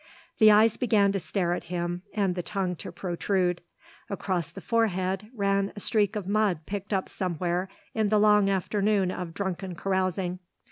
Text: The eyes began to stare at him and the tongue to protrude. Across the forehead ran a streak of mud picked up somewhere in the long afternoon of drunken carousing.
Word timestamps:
The 0.39 0.49
eyes 0.49 0.77
began 0.77 1.11
to 1.11 1.19
stare 1.19 1.53
at 1.53 1.65
him 1.65 2.01
and 2.11 2.33
the 2.33 2.41
tongue 2.41 2.75
to 2.77 2.91
protrude. 2.91 3.61
Across 4.09 4.53
the 4.53 4.59
forehead 4.59 5.29
ran 5.31 5.71
a 5.75 5.79
streak 5.79 6.15
of 6.15 6.25
mud 6.25 6.61
picked 6.65 6.91
up 6.91 7.07
somewhere 7.07 7.69
in 7.93 8.09
the 8.09 8.17
long 8.19 8.49
afternoon 8.49 9.11
of 9.11 9.35
drunken 9.35 9.75
carousing. 9.75 10.39